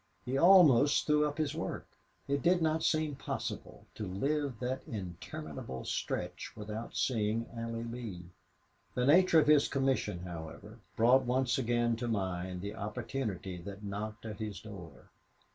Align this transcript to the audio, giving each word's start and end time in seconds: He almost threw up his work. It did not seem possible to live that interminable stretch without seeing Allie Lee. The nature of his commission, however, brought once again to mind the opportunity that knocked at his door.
He 0.25 0.35
almost 0.35 1.05
threw 1.05 1.27
up 1.27 1.37
his 1.37 1.53
work. 1.53 1.85
It 2.27 2.41
did 2.41 2.59
not 2.59 2.81
seem 2.81 3.13
possible 3.17 3.85
to 3.93 4.07
live 4.07 4.59
that 4.59 4.81
interminable 4.87 5.85
stretch 5.85 6.53
without 6.57 6.95
seeing 6.97 7.45
Allie 7.55 7.83
Lee. 7.83 8.23
The 8.95 9.05
nature 9.05 9.39
of 9.39 9.45
his 9.47 9.67
commission, 9.67 10.21
however, 10.21 10.79
brought 10.95 11.25
once 11.25 11.59
again 11.59 11.97
to 11.97 12.07
mind 12.07 12.61
the 12.61 12.73
opportunity 12.73 13.57
that 13.59 13.83
knocked 13.83 14.25
at 14.25 14.39
his 14.39 14.59
door. 14.59 15.11